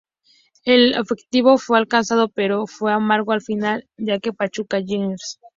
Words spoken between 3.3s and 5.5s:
al final ya que Pachuca Jrs.